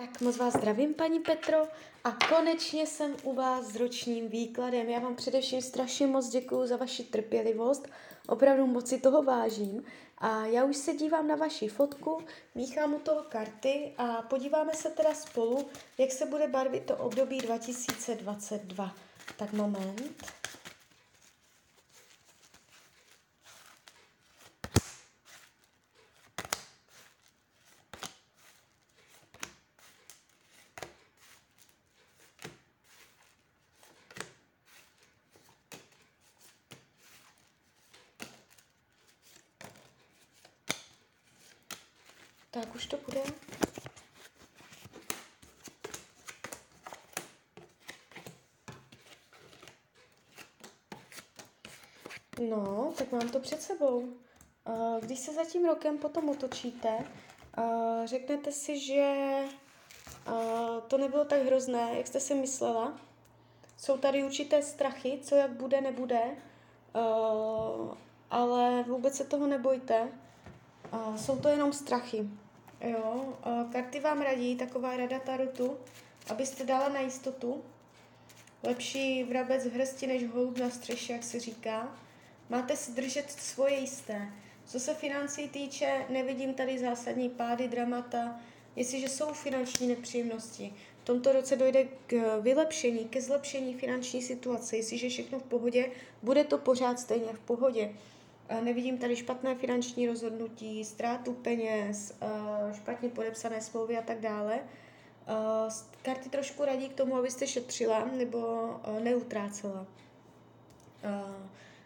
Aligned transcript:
Tak 0.00 0.20
moc 0.20 0.36
vás 0.36 0.54
zdravím, 0.54 0.94
paní 0.94 1.20
Petro, 1.20 1.58
a 2.04 2.12
konečně 2.28 2.86
jsem 2.86 3.16
u 3.22 3.34
vás 3.34 3.66
s 3.66 3.76
ročním 3.76 4.28
výkladem. 4.28 4.88
Já 4.88 4.98
vám 4.98 5.16
především 5.16 5.62
strašně 5.62 6.06
moc 6.06 6.28
děkuji 6.28 6.66
za 6.66 6.76
vaši 6.76 7.04
trpělivost, 7.04 7.88
opravdu 8.28 8.66
moc 8.66 8.88
si 8.88 9.00
toho 9.00 9.22
vážím. 9.22 9.84
A 10.18 10.46
já 10.46 10.64
už 10.64 10.76
se 10.76 10.94
dívám 10.94 11.28
na 11.28 11.36
vaši 11.36 11.68
fotku, 11.68 12.18
míchám 12.54 12.94
u 12.94 12.98
toho 12.98 13.22
karty 13.28 13.92
a 13.98 14.22
podíváme 14.22 14.74
se 14.74 14.90
teda 14.90 15.14
spolu, 15.14 15.68
jak 15.98 16.12
se 16.12 16.26
bude 16.26 16.48
barvit 16.48 16.84
to 16.84 16.96
období 16.96 17.38
2022. 17.38 18.94
Tak 19.36 19.52
moment. 19.52 20.39
Tak 42.50 42.74
už 42.74 42.86
to 42.86 42.96
bude. 42.96 43.20
No, 52.48 52.92
tak 52.98 53.12
mám 53.12 53.28
to 53.28 53.40
před 53.40 53.62
sebou. 53.62 54.08
Když 55.00 55.18
se 55.18 55.34
za 55.34 55.44
tím 55.44 55.64
rokem 55.64 55.98
potom 55.98 56.28
otočíte, 56.28 56.98
řeknete 58.04 58.52
si, 58.52 58.80
že 58.80 59.14
to 60.88 60.98
nebylo 60.98 61.24
tak 61.24 61.42
hrozné, 61.42 61.90
jak 61.96 62.06
jste 62.06 62.20
si 62.20 62.34
myslela. 62.34 63.00
Jsou 63.76 63.98
tady 63.98 64.24
určité 64.24 64.62
strachy, 64.62 65.20
co 65.22 65.34
jak 65.34 65.50
bude, 65.50 65.80
nebude, 65.80 66.36
ale 68.30 68.82
vůbec 68.82 69.16
se 69.16 69.24
toho 69.24 69.46
nebojte. 69.46 70.12
Jsou 71.16 71.38
to 71.38 71.48
jenom 71.48 71.72
strachy. 71.72 72.28
Jo, 72.80 73.38
karty 73.72 74.00
vám 74.00 74.22
radí, 74.22 74.56
taková 74.56 74.96
rada 74.96 75.18
tarotu, 75.18 75.76
abyste 76.28 76.64
dala 76.64 76.88
na 76.88 77.00
jistotu. 77.00 77.62
Lepší 78.62 79.24
vrabec 79.24 79.66
v 79.66 79.72
hrsti 79.72 80.06
než 80.06 80.26
holub 80.28 80.58
na 80.58 80.70
střeše, 80.70 81.12
jak 81.12 81.22
se 81.22 81.40
říká. 81.40 81.98
Máte 82.48 82.76
si 82.76 82.92
držet 82.92 83.30
svoje 83.30 83.74
jisté. 83.74 84.32
Co 84.64 84.80
se 84.80 84.94
financí 84.94 85.48
týče, 85.48 86.06
nevidím 86.08 86.54
tady 86.54 86.78
zásadní 86.78 87.28
pády, 87.28 87.68
dramata. 87.68 88.40
Jestliže 88.76 89.08
jsou 89.08 89.32
finanční 89.32 89.86
nepříjemnosti, 89.86 90.74
v 91.02 91.04
tomto 91.04 91.32
roce 91.32 91.56
dojde 91.56 91.84
k 92.06 92.40
vylepšení, 92.40 93.04
ke 93.04 93.22
zlepšení 93.22 93.74
finanční 93.74 94.22
situace. 94.22 94.76
Jestliže 94.76 95.08
všechno 95.08 95.38
v 95.38 95.42
pohodě, 95.42 95.90
bude 96.22 96.44
to 96.44 96.58
pořád 96.58 97.00
stejně 97.00 97.32
v 97.32 97.40
pohodě. 97.40 97.94
Nevidím 98.60 98.98
tady 98.98 99.16
špatné 99.16 99.54
finanční 99.54 100.06
rozhodnutí, 100.06 100.84
ztrátu 100.84 101.32
peněz, 101.32 102.18
špatně 102.72 103.08
podepsané 103.08 103.60
smlouvy 103.60 103.98
a 103.98 104.02
tak 104.02 104.20
dále. 104.20 104.60
Karty 106.02 106.28
trošku 106.28 106.64
radí 106.64 106.88
k 106.88 106.94
tomu, 106.94 107.16
abyste 107.16 107.46
šetřila 107.46 108.04
nebo 108.04 108.70
neutrácela. 109.00 109.86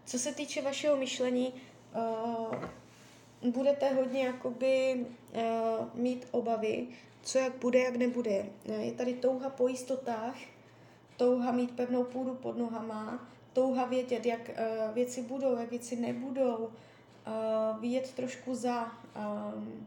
Co 0.05 0.19
se 0.19 0.35
týče 0.35 0.63
vašeho 0.63 0.97
myšlení, 0.97 1.55
budete 3.43 3.95
hodně 3.95 4.25
jakoby 4.27 5.07
mít 5.95 6.27
obavy, 6.31 6.87
co 7.23 7.39
jak 7.39 7.55
bude, 7.55 7.79
jak 7.79 7.97
nebude. 7.97 8.47
Je 8.81 8.93
tady 8.93 9.15
touha 9.15 9.51
po 9.51 9.69
jistotách, 9.69 10.37
touha 11.17 11.53
mít 11.53 11.71
pevnou 11.71 12.05
půdu 12.05 12.35
pod 12.35 12.59
nohama, 12.59 13.29
touha 13.55 13.85
vědět, 13.85 14.27
jak 14.27 14.41
uh, 14.49 14.95
věci 14.95 15.23
budou, 15.23 15.57
jak 15.57 15.71
věci 15.71 15.97
nebudou, 15.97 16.57
uh, 16.57 17.81
vidět 17.81 18.13
trošku 18.13 18.55
za. 18.55 18.93
Um, 19.55 19.87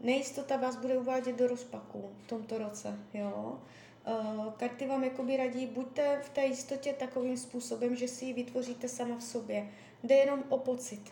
nejistota 0.00 0.56
vás 0.56 0.76
bude 0.76 0.98
uvádět 0.98 1.36
do 1.36 1.46
rozpaku 1.46 2.10
v 2.24 2.26
tomto 2.26 2.58
roce, 2.58 2.98
jo. 3.14 3.58
Uh, 4.06 4.52
karty 4.52 4.86
vám 4.86 5.04
jakoby 5.04 5.36
radí, 5.36 5.66
buďte 5.66 6.20
v 6.24 6.28
té 6.28 6.44
jistotě 6.44 6.92
takovým 6.92 7.36
způsobem, 7.36 7.96
že 7.96 8.08
si 8.08 8.24
ji 8.24 8.32
vytvoříte 8.32 8.88
sama 8.88 9.16
v 9.16 9.22
sobě. 9.22 9.68
Jde 10.02 10.14
jenom 10.14 10.44
o 10.48 10.58
pocit. 10.58 11.02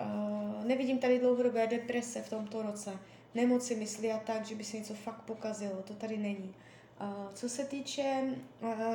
Uh, 0.00 0.64
nevidím 0.64 0.98
tady 0.98 1.18
dlouhodobé 1.18 1.66
deprese 1.66 2.22
v 2.22 2.30
tomto 2.30 2.62
roce, 2.62 2.98
nemoci 3.34 3.76
mysli 3.76 4.12
a 4.12 4.18
tak, 4.18 4.46
že 4.46 4.54
by 4.54 4.64
se 4.64 4.76
něco 4.76 4.94
fakt 4.94 5.22
pokazilo, 5.22 5.82
to 5.82 5.94
tady 5.94 6.16
není. 6.16 6.54
Uh, 7.00 7.32
co 7.34 7.48
se 7.48 7.64
týče 7.64 8.22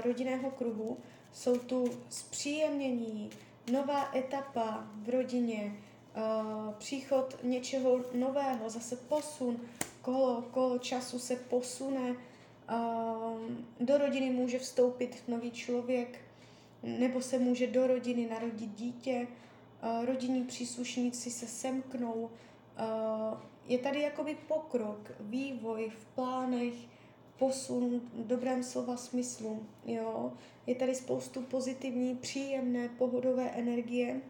rodinného 0.03 0.51
kruhu, 0.51 0.97
jsou 1.33 1.57
tu 1.57 1.85
zpříjemnění, 2.09 3.29
nová 3.71 4.11
etapa 4.16 4.88
v 4.95 5.09
rodině, 5.09 5.75
uh, 6.16 6.73
příchod 6.73 7.38
něčeho 7.44 7.99
nového, 8.13 8.69
zase 8.69 8.95
posun, 8.95 9.59
kolo, 10.01 10.41
kolo 10.51 10.79
času 10.79 11.19
se 11.19 11.35
posune, 11.35 12.11
uh, 12.11 12.17
do 13.79 13.97
rodiny 13.97 14.29
může 14.29 14.59
vstoupit 14.59 15.23
nový 15.27 15.51
člověk, 15.51 16.19
nebo 16.83 17.21
se 17.21 17.39
může 17.39 17.67
do 17.67 17.88
rodiny 17.88 18.29
narodit 18.29 18.75
dítě, 18.75 19.27
uh, 19.83 20.05
rodinní 20.05 20.44
příslušníci 20.44 21.31
se 21.31 21.47
semknou, 21.47 22.29
je 23.65 23.77
tady 23.77 24.01
jakoby 24.01 24.38
pokrok, 24.47 25.11
vývoj 25.19 25.89
v 25.89 26.05
plánech, 26.05 26.73
posun 27.43 28.01
v 28.13 28.27
dobrém 28.27 28.63
slova 28.63 28.97
smyslu. 28.97 29.65
Jo? 29.85 30.31
Je 30.67 30.75
tady 30.75 30.95
spoustu 30.95 31.41
pozitivní, 31.41 32.15
příjemné, 32.15 32.89
pohodové 32.89 33.49
energie. 33.49 34.21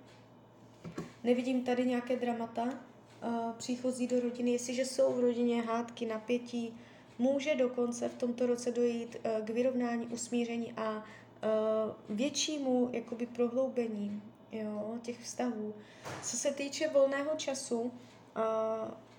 Nevidím 1.23 1.63
tady 1.63 1.85
nějaké 1.85 2.15
dramata 2.15 2.63
uh, 2.63 3.51
příchozí 3.57 4.07
do 4.07 4.19
rodiny. 4.19 4.51
Jestliže 4.51 4.85
jsou 4.85 5.13
v 5.13 5.19
rodině 5.19 5.61
hádky, 5.61 6.05
napětí, 6.05 6.73
může 7.19 7.55
dokonce 7.55 8.09
v 8.09 8.15
tomto 8.15 8.45
roce 8.45 8.71
dojít 8.71 9.15
uh, 9.15 9.45
k 9.45 9.49
vyrovnání, 9.49 10.07
usmíření 10.07 10.73
a 10.77 10.97
uh, 10.97 12.15
většímu 12.17 12.89
jakoby 12.93 13.25
prohloubení 13.25 14.21
jo, 14.51 14.97
těch 15.01 15.19
vztahů. 15.19 15.73
Co 16.23 16.37
se 16.37 16.51
týče 16.53 16.89
volného 16.89 17.31
času, 17.37 17.91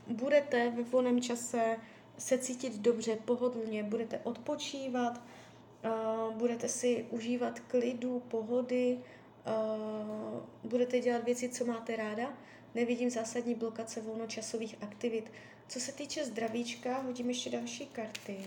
budete 0.07 0.71
ve 0.71 0.83
volném 0.83 1.21
čase 1.21 1.77
se 2.19 2.39
cítit 2.39 2.79
dobře, 2.79 3.17
pohodlně, 3.25 3.83
budete 3.83 4.21
odpočívat, 4.25 5.21
budete 6.33 6.69
si 6.69 7.07
užívat 7.11 7.61
klidu, 7.61 8.21
pohody, 8.21 9.01
budete 10.65 11.01
dělat 11.01 11.25
věci, 11.25 11.49
co 11.49 11.65
máte 11.65 11.97
ráda. 11.97 12.33
Nevidím 12.75 13.11
zásadní 13.11 13.55
blokace 13.55 14.01
volnočasových 14.01 14.77
aktivit. 14.81 15.33
Co 15.69 15.81
se 15.81 15.93
týče 15.93 16.25
zdravíčka, 16.25 17.03
hodím 17.03 17.29
ještě 17.29 17.51
další 17.51 17.87
karty. 17.87 18.39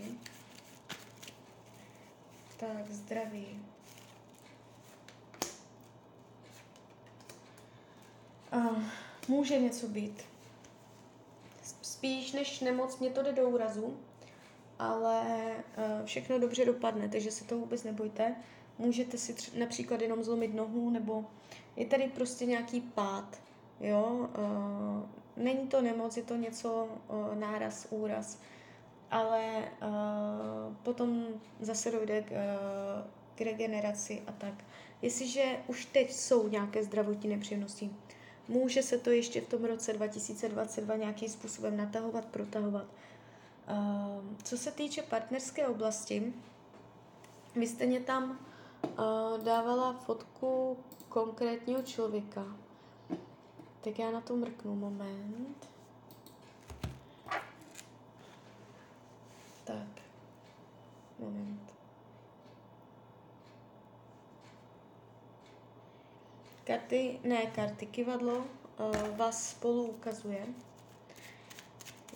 Tak, 2.57 2.91
zdraví. 2.91 3.59
Může 9.27 9.59
něco 9.59 9.87
být 9.87 10.23
spíš 11.97 12.31
než 12.31 12.59
nemoc 12.59 12.99
mě 12.99 13.09
to 13.09 13.23
jde 13.23 13.33
do 13.33 13.49
úrazu, 13.49 13.97
ale 14.79 15.23
uh, 15.77 16.05
všechno 16.05 16.39
dobře 16.39 16.65
dopadne, 16.65 17.09
takže 17.09 17.31
se 17.31 17.45
to 17.45 17.57
vůbec 17.57 17.83
nebojte. 17.83 18.35
Můžete 18.77 19.17
si 19.17 19.33
tři, 19.33 19.59
například 19.59 20.01
jenom 20.01 20.23
zlomit 20.23 20.53
nohu, 20.53 20.89
nebo 20.89 21.25
je 21.75 21.85
tady 21.85 22.07
prostě 22.07 22.45
nějaký 22.45 22.81
pád, 22.81 23.41
jo. 23.79 24.29
Uh, 24.37 25.43
není 25.43 25.67
to 25.67 25.81
nemoc, 25.81 26.17
je 26.17 26.23
to 26.23 26.35
něco 26.35 26.87
uh, 27.07 27.35
náraz, 27.35 27.87
úraz, 27.89 28.39
ale 29.11 29.63
potom 30.83 31.25
zase 31.59 31.91
dojde 31.91 32.21
k, 32.21 32.31
k 33.35 33.41
regeneraci 33.41 34.21
a 34.27 34.31
tak. 34.31 34.53
Jestliže 35.01 35.57
už 35.67 35.85
teď 35.85 36.13
jsou 36.13 36.47
nějaké 36.47 36.83
zdravotní 36.83 37.29
nepříjemnosti, 37.29 37.89
Může 38.47 38.83
se 38.83 38.97
to 38.97 39.09
ještě 39.09 39.41
v 39.41 39.47
tom 39.47 39.65
roce 39.65 39.93
2022 39.93 40.95
nějakým 40.95 41.29
způsobem 41.29 41.77
natahovat, 41.77 42.25
protahovat. 42.25 42.85
Ehm, 43.67 44.37
co 44.43 44.57
se 44.57 44.71
týče 44.71 45.01
partnerské 45.01 45.67
oblasti, 45.67 46.33
vy 47.55 47.67
jste 47.67 47.85
mě 47.85 47.99
tam 47.99 48.39
uh, 48.83 49.43
dávala 49.43 49.93
fotku 49.93 50.77
konkrétního 51.09 51.81
člověka. 51.81 52.45
Tak 53.81 53.99
já 53.99 54.11
na 54.11 54.21
to 54.21 54.35
mrknu 54.35 54.75
moment. 54.75 55.69
Tak, 59.63 60.01
moment. 61.19 61.76
Karty, 66.67 67.19
ne 67.23 67.45
karty, 67.55 67.85
kivadlo 67.85 68.37
uh, 68.37 69.17
vás 69.17 69.49
spolu 69.49 69.83
ukazuje. 69.83 70.45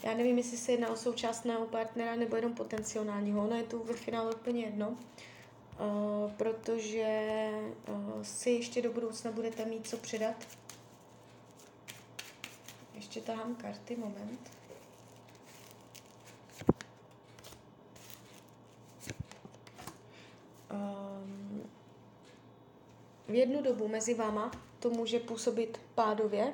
já 0.03 0.13
nevím, 0.13 0.37
jestli 0.37 0.57
se 0.57 0.71
jedná 0.71 0.89
o 0.89 0.95
současného 0.95 1.65
partnera 1.65 2.15
nebo 2.15 2.35
jenom 2.35 2.53
potenciálního. 2.53 3.43
Ono 3.43 3.55
je 3.55 3.63
to 3.63 3.79
ve 3.79 3.93
finále 3.93 4.35
úplně 4.35 4.65
jedno, 4.65 4.89
uh, 4.89 6.31
protože 6.31 7.49
uh, 7.87 8.23
si 8.23 8.49
ještě 8.49 8.81
do 8.81 8.91
budoucna 8.91 9.31
budete 9.31 9.65
mít 9.65 9.87
co 9.87 9.97
předat. 9.97 10.35
Ještě 12.95 13.21
tahám 13.21 13.55
karty, 13.55 13.95
moment. 13.95 14.60
V 23.31 23.35
jednu 23.35 23.61
dobu 23.61 23.87
mezi 23.87 24.13
váma 24.13 24.51
to 24.79 24.89
může 24.89 25.19
působit 25.19 25.79
pádově, 25.95 26.53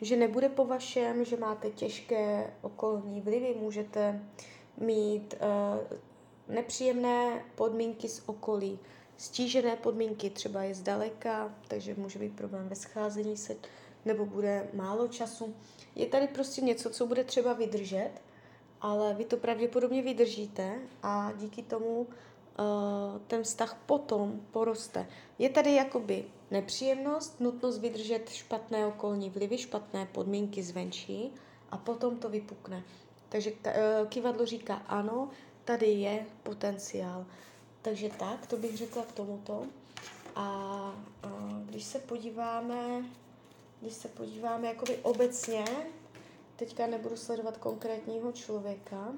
že 0.00 0.16
nebude 0.16 0.48
po 0.48 0.64
vašem, 0.64 1.24
že 1.24 1.36
máte 1.36 1.70
těžké 1.70 2.54
okolní 2.62 3.20
vlivy, 3.20 3.54
můžete 3.60 4.22
mít 4.76 5.34
uh, 5.34 5.98
nepříjemné 6.54 7.44
podmínky 7.54 8.08
z 8.08 8.22
okolí, 8.26 8.78
stížené 9.16 9.76
podmínky, 9.76 10.30
třeba 10.30 10.62
je 10.62 10.74
zdaleka, 10.74 11.54
takže 11.68 11.94
může 11.94 12.18
být 12.18 12.36
problém 12.36 12.68
ve 12.68 12.76
scházení 12.76 13.36
se, 13.36 13.56
nebo 14.04 14.26
bude 14.26 14.68
málo 14.74 15.08
času. 15.08 15.54
Je 15.94 16.06
tady 16.06 16.26
prostě 16.26 16.60
něco, 16.60 16.90
co 16.90 17.06
bude 17.06 17.24
třeba 17.24 17.52
vydržet, 17.52 18.10
ale 18.80 19.14
vy 19.14 19.24
to 19.24 19.36
pravděpodobně 19.36 20.02
vydržíte 20.02 20.78
a 21.02 21.32
díky 21.36 21.62
tomu 21.62 22.06
ten 23.26 23.42
vztah 23.42 23.78
potom 23.86 24.40
poroste. 24.50 25.06
Je 25.38 25.48
tady 25.48 25.74
jakoby 25.74 26.24
nepříjemnost, 26.50 27.40
nutnost 27.40 27.78
vydržet 27.78 28.28
špatné 28.28 28.86
okolní 28.86 29.30
vlivy, 29.30 29.58
špatné 29.58 30.06
podmínky 30.06 30.62
zvenčí 30.62 31.32
a 31.70 31.76
potom 31.76 32.16
to 32.16 32.28
vypukne. 32.28 32.82
Takže 33.28 33.52
uh, 33.52 34.08
kivadlo 34.08 34.46
říká 34.46 34.74
ano, 34.74 35.28
tady 35.64 35.86
je 35.86 36.26
potenciál. 36.42 37.26
Takže 37.82 38.08
tak, 38.18 38.46
to 38.46 38.56
bych 38.56 38.76
řekla 38.76 39.02
k 39.02 39.12
tomuto. 39.12 39.66
A 40.36 40.46
uh, 41.24 41.58
když 41.64 41.84
se 41.84 41.98
podíváme, 41.98 43.04
když 43.80 43.92
se 43.92 44.08
podíváme 44.08 44.68
jakoby 44.68 44.96
obecně, 44.96 45.64
teďka 46.56 46.86
nebudu 46.86 47.16
sledovat 47.16 47.56
konkrétního 47.56 48.32
člověka, 48.32 49.12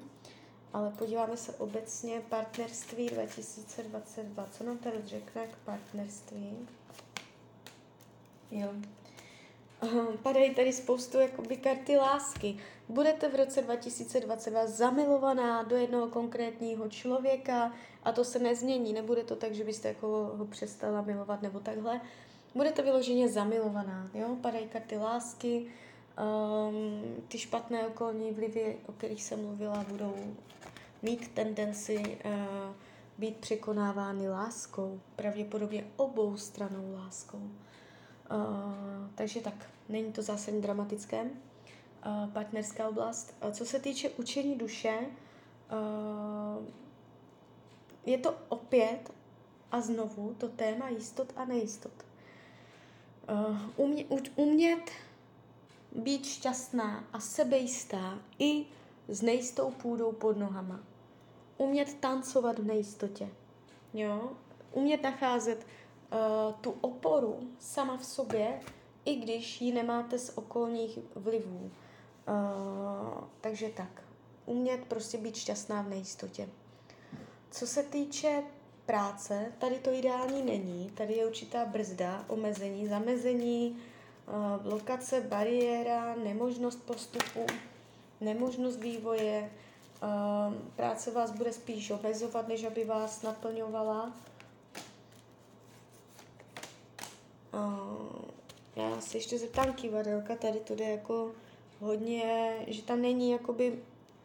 ale 0.75 0.91
podíváme 0.91 1.37
se 1.37 1.53
obecně 1.53 2.21
partnerství 2.29 3.09
2022. 3.09 4.47
Co 4.51 4.63
nám 4.63 4.77
tady 4.77 4.97
řekne 5.05 5.47
k 5.47 5.55
partnerství? 5.65 6.67
Jo. 8.51 8.69
Padají 10.23 10.55
tady 10.55 10.73
spoustu 10.73 11.19
jakoby 11.19 11.57
karty 11.57 11.97
lásky. 11.97 12.57
Budete 12.89 13.29
v 13.29 13.35
roce 13.35 13.61
2022 13.61 14.67
zamilovaná 14.67 15.63
do 15.63 15.75
jednoho 15.75 16.07
konkrétního 16.07 16.89
člověka 16.89 17.73
a 18.03 18.11
to 18.11 18.25
se 18.25 18.39
nezmění. 18.39 18.93
Nebude 18.93 19.23
to 19.23 19.35
tak, 19.35 19.53
že 19.53 19.63
byste 19.63 19.87
jako 19.87 20.07
ho 20.37 20.45
přestala 20.45 21.01
milovat 21.01 21.41
nebo 21.41 21.59
takhle. 21.59 22.01
Budete 22.55 22.81
vyloženě 22.81 23.29
zamilovaná. 23.29 24.09
Jo? 24.13 24.37
Padají 24.41 24.67
karty 24.67 24.97
lásky, 24.97 25.67
um, 26.17 27.03
ty 27.27 27.37
špatné 27.37 27.87
okolní 27.87 28.31
vlivy, 28.31 28.77
o 28.85 28.91
kterých 28.91 29.23
jsem 29.23 29.41
mluvila, 29.41 29.85
budou 29.89 30.15
mít 31.01 31.27
tendenci 31.27 31.97
uh, 32.25 32.75
být 33.17 33.37
překonávány 33.37 34.29
láskou, 34.29 35.01
pravděpodobně 35.15 35.87
obou 35.97 36.37
stranou 36.37 36.93
láskou. 36.93 37.37
Uh, 37.37 37.51
takže 39.15 39.39
tak, 39.41 39.69
není 39.89 40.11
to 40.11 40.21
zásadně 40.21 40.61
dramatické. 40.61 41.21
Uh, 41.21 42.29
partnerská 42.33 42.89
oblast. 42.89 43.35
Uh, 43.43 43.51
co 43.51 43.65
se 43.65 43.79
týče 43.79 44.09
učení 44.09 44.55
duše, 44.55 44.99
uh, 44.99 46.65
je 48.05 48.17
to 48.17 48.35
opět 48.49 49.11
a 49.71 49.81
znovu 49.81 50.35
to 50.37 50.49
téma 50.49 50.89
jistot 50.89 51.33
a 51.35 51.45
nejistot. 51.45 51.91
Uh, 53.29 53.57
umě, 53.75 54.05
umět 54.35 54.91
být 55.95 56.25
šťastná 56.25 57.07
a 57.13 57.19
sebejistá 57.19 58.19
i 58.39 58.65
s 59.07 59.21
nejistou 59.21 59.71
půdou 59.71 60.11
pod 60.11 60.37
nohama. 60.37 60.79
Umět 61.57 61.93
tancovat 61.93 62.59
v 62.59 62.65
nejistotě. 62.65 63.29
Jo? 63.93 64.31
Umět 64.71 65.03
nacházet 65.03 65.65
uh, 65.65 66.53
tu 66.61 66.75
oporu 66.81 67.49
sama 67.59 67.97
v 67.97 68.05
sobě, 68.05 68.59
i 69.05 69.15
když 69.15 69.61
ji 69.61 69.73
nemáte 69.73 70.19
z 70.19 70.37
okolních 70.37 70.99
vlivů. 71.15 71.71
Uh, 72.27 73.23
takže 73.41 73.69
tak. 73.69 74.01
Umět 74.45 74.85
prostě 74.85 75.17
být 75.17 75.35
šťastná 75.35 75.81
v 75.81 75.89
nejistotě. 75.89 76.49
Co 77.51 77.67
se 77.67 77.83
týče 77.83 78.43
práce, 78.85 79.51
tady 79.57 79.75
to 79.75 79.91
ideální 79.91 80.43
není. 80.43 80.89
Tady 80.89 81.13
je 81.13 81.25
určitá 81.25 81.65
brzda, 81.65 82.25
omezení, 82.27 82.87
zamezení, 82.87 83.77
blokace, 84.61 85.21
bariéra, 85.21 86.15
nemožnost 86.15 86.85
postupu, 86.85 87.45
nemožnost 88.21 88.79
vývoje. 88.79 89.51
Práce 90.75 91.11
vás 91.11 91.31
bude 91.31 91.53
spíš 91.53 91.91
omezovat, 91.91 92.47
než 92.47 92.63
aby 92.63 92.83
vás 92.85 93.21
naplňovala. 93.21 94.13
Já 98.75 99.01
se 99.01 99.17
ještě 99.17 99.39
zeptám 99.39 99.73
kivadelka, 99.73 100.35
tady 100.35 100.59
to 100.59 100.75
jde 100.75 100.89
jako 100.89 101.31
hodně, 101.79 102.55
že 102.67 102.81
tam 102.81 103.01
není 103.01 103.31
jakoby 103.31 103.79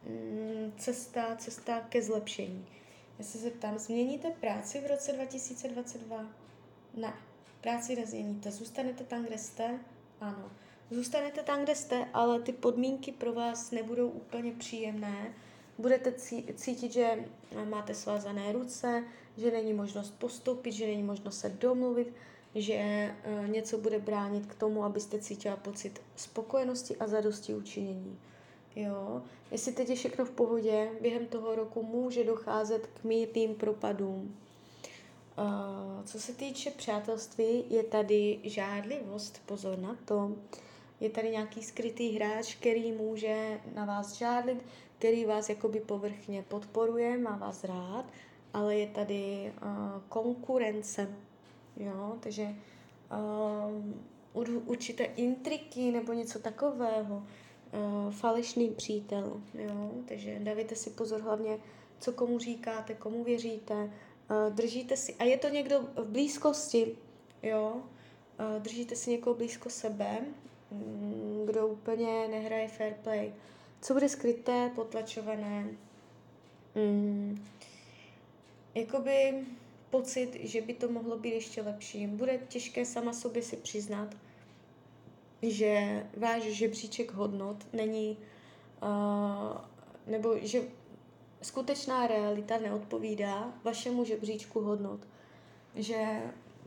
mm, 0.06 0.72
cesta, 0.78 1.36
cesta 1.36 1.80
ke 1.80 2.02
zlepšení. 2.02 2.66
Já 3.18 3.24
se 3.24 3.38
zeptám, 3.38 3.78
změníte 3.78 4.30
práci 4.30 4.80
v 4.80 4.86
roce 4.86 5.12
2022? 5.12 6.24
Ne, 6.94 7.12
práci 7.60 7.96
nezměníte. 7.96 8.50
Zůstanete 8.50 9.04
tam, 9.04 9.24
kde 9.24 9.38
jste? 9.38 9.78
Ano. 10.20 10.50
Zůstanete 10.90 11.42
tam, 11.42 11.62
kde 11.62 11.74
jste, 11.74 12.04
ale 12.12 12.40
ty 12.40 12.52
podmínky 12.52 13.12
pro 13.12 13.32
vás 13.32 13.70
nebudou 13.70 14.08
úplně 14.08 14.52
příjemné. 14.52 15.34
Budete 15.78 16.12
cítit, 16.54 16.92
že 16.92 17.24
máte 17.68 17.94
svázané 17.94 18.52
ruce, 18.52 19.04
že 19.36 19.50
není 19.50 19.72
možnost 19.72 20.14
postoupit, 20.18 20.72
že 20.72 20.86
není 20.86 21.02
možnost 21.02 21.38
se 21.38 21.48
domluvit, 21.48 22.12
že 22.54 22.74
eh, 22.74 23.14
něco 23.48 23.78
bude 23.78 23.98
bránit 23.98 24.46
k 24.46 24.54
tomu, 24.54 24.84
abyste 24.84 25.18
cítila 25.18 25.56
pocit 25.56 26.00
spokojenosti 26.16 26.96
a 26.96 27.06
zadosti 27.06 27.54
učinění. 27.54 28.18
Jo, 28.76 29.22
jestli 29.50 29.72
teď 29.72 29.88
je 29.88 29.96
všechno 29.96 30.24
v 30.24 30.30
pohodě, 30.30 30.90
během 31.00 31.26
toho 31.26 31.54
roku 31.54 31.82
může 31.82 32.24
docházet 32.24 32.86
k 32.86 33.04
mírným 33.04 33.54
propadům. 33.54 34.36
Uh, 35.40 36.04
co 36.04 36.20
se 36.20 36.32
týče 36.32 36.70
přátelství, 36.70 37.64
je 37.70 37.82
tady 37.82 38.38
žádlivost, 38.42 39.42
pozor 39.46 39.78
na 39.78 39.96
to. 40.04 40.32
Je 41.00 41.10
tady 41.10 41.30
nějaký 41.30 41.62
skrytý 41.62 42.12
hráč, 42.12 42.54
který 42.54 42.92
může 42.92 43.60
na 43.74 43.84
vás 43.84 44.14
žádlit, 44.14 44.58
který 44.98 45.24
vás 45.24 45.48
jakoby 45.48 45.80
povrchně 45.80 46.42
podporuje, 46.42 47.18
má 47.18 47.36
vás 47.36 47.64
rád, 47.64 48.04
ale 48.54 48.76
je 48.76 48.86
tady 48.86 49.52
uh, 49.62 50.02
konkurence 50.08 51.08
jo, 51.76 52.16
takže 52.20 52.54
uh, 54.34 54.46
určité 54.66 55.04
intriky 55.04 55.92
nebo 55.92 56.12
něco 56.12 56.38
takového, 56.38 57.16
uh, 57.16 58.12
falešný 58.12 58.70
přítel, 58.70 59.40
jo, 59.54 59.90
takže 60.08 60.38
dávajte 60.38 60.76
si 60.76 60.90
pozor 60.90 61.20
hlavně, 61.20 61.58
co 61.98 62.12
komu 62.12 62.38
říkáte, 62.38 62.94
komu 62.94 63.24
věříte, 63.24 63.90
držíte 64.50 64.96
si, 64.96 65.14
a 65.14 65.24
je 65.24 65.38
to 65.38 65.48
někdo 65.48 65.80
v 65.80 66.08
blízkosti, 66.08 66.96
jo, 67.42 67.72
uh, 67.74 68.62
držíte 68.62 68.96
si 68.96 69.10
někoho 69.10 69.36
blízko 69.36 69.70
sebe, 69.70 70.18
um, 70.70 71.46
kdo 71.46 71.66
úplně 71.66 72.28
nehraje 72.28 72.68
fair 72.68 72.94
play, 72.94 73.34
co 73.80 73.94
bude 73.94 74.08
skryté, 74.08 74.70
potlačované, 74.74 75.68
um, 76.74 77.46
jakoby 78.74 79.44
pocit, 79.90 80.34
že 80.40 80.60
by 80.60 80.74
to 80.74 80.88
mohlo 80.88 81.18
být 81.18 81.34
ještě 81.34 81.62
lepší. 81.62 82.06
Bude 82.06 82.38
těžké 82.48 82.84
sama 82.84 83.12
sobě 83.12 83.42
si 83.42 83.56
přiznat, 83.56 84.16
že 85.42 86.02
váš 86.16 86.42
žebříček 86.42 87.12
hodnot 87.12 87.66
není, 87.72 88.16
uh, 88.82 89.60
nebo 90.06 90.36
že 90.42 90.62
skutečná 91.42 92.06
realita 92.06 92.58
neodpovídá 92.58 93.52
vašemu 93.64 94.04
žebříčku 94.04 94.60
hodnot. 94.60 95.00
Že 95.74 96.22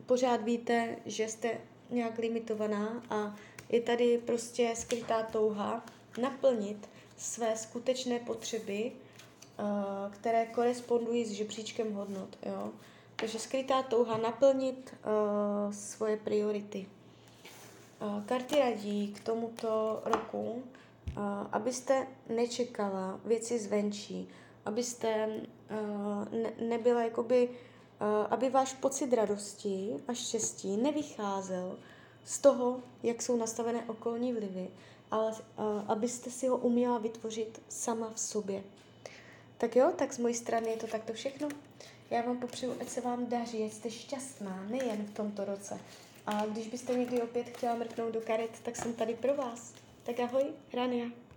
pořád 0.06 0.42
víte, 0.42 0.96
že 1.06 1.28
jste 1.28 1.58
nějak 1.90 2.18
limitovaná 2.18 3.04
a 3.10 3.36
je 3.70 3.82
tady 3.82 4.18
prostě 4.18 4.74
skrytá 4.76 5.24
touha 5.24 5.86
naplnit 6.22 6.90
své 7.18 7.58
skutečné 7.58 8.20
potřeby, 8.20 8.92
uh, 8.92 10.14
které 10.14 10.46
korespondují 10.46 11.26
s 11.26 11.32
žebříčkem 11.32 11.94
hodnot. 11.94 12.38
Jo? 12.46 12.72
Takže 13.16 13.40
skrytá 13.40 13.84
touha 13.84 14.18
naplnit 14.18 14.96
uh, 15.06 15.74
svoje 15.74 16.18
priority. 16.18 16.88
Uh, 18.02 18.24
karty 18.24 18.60
radí 18.60 19.14
k 19.14 19.20
tomuto 19.20 20.02
roku 20.06 20.64
uh, 21.18 21.24
abyste 21.52 22.08
nečekala 22.30 23.20
věci 23.26 23.60
zvenčí, 23.60 24.30
abyste 24.66 25.28
uh, 25.28 26.42
ne, 26.42 26.54
nebyla 26.60 27.04
jakoby, 27.04 27.50
uh, 27.50 28.08
aby 28.30 28.50
váš 28.50 28.74
pocit 28.74 29.14
radosti 29.14 29.96
a 30.08 30.14
štěstí 30.14 30.78
nevycházel 30.78 31.78
z 32.26 32.40
toho, 32.40 32.80
jak 33.04 33.22
jsou 33.22 33.38
nastavené 33.38 33.84
okolní 33.88 34.34
vlivy, 34.34 34.70
ale 35.12 35.32
uh, 35.32 35.36
abyste 35.88 36.30
si 36.30 36.48
ho 36.48 36.58
uměla 36.58 36.98
vytvořit 36.98 37.62
sama 37.70 38.12
v 38.14 38.20
sobě. 38.20 38.64
Tak 39.58 39.76
jo, 39.76 39.94
tak 39.96 40.14
z 40.14 40.18
mojí 40.18 40.34
strany 40.34 40.70
je 40.70 40.78
to 40.78 40.88
takto 40.88 41.14
všechno. 41.14 41.50
Já 42.10 42.22
vám 42.22 42.38
popřeju, 42.38 42.76
ať 42.82 42.90
se 42.90 43.02
vám 43.02 43.26
daří, 43.26 43.64
ať 43.64 43.72
jste 43.72 43.92
šťastná, 43.92 44.66
nejen 44.70 45.06
v 45.06 45.14
tomto 45.14 45.46
roce. 45.46 45.80
A 46.26 46.46
když 46.46 46.68
byste 46.68 46.94
někdy 46.94 47.22
opět 47.22 47.44
chtěla 47.44 47.76
mrknout 47.76 48.14
do 48.14 48.22
karet, 48.22 48.60
tak 48.64 48.76
jsem 48.76 48.94
tady 48.94 49.16
pro 49.16 49.36
vás. 49.36 49.74
Tak 50.04 50.20
ahoj, 50.20 50.44
Rania. 50.74 51.06